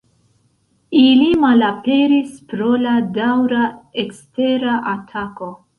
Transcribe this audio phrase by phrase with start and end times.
[1.01, 3.69] Ili malaperis pro la daŭra
[4.07, 5.57] ekstera atako.